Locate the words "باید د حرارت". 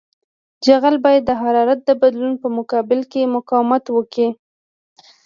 1.05-1.79